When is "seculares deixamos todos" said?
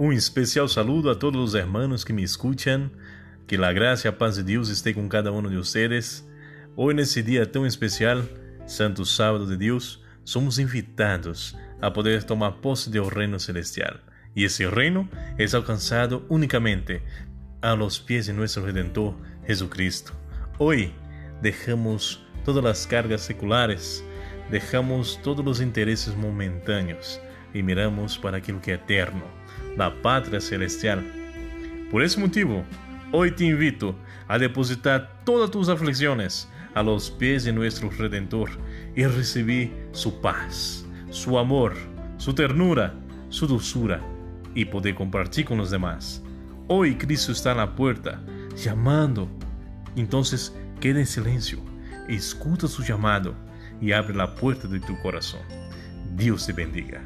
23.22-25.44